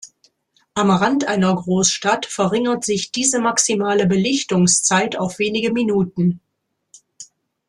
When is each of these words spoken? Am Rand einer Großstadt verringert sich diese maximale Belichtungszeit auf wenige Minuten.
Am 0.73 0.89
Rand 0.89 1.27
einer 1.27 1.53
Großstadt 1.53 2.25
verringert 2.25 2.83
sich 2.83 3.11
diese 3.11 3.37
maximale 3.39 4.07
Belichtungszeit 4.07 5.15
auf 5.15 5.37
wenige 5.37 5.71
Minuten. 5.71 6.41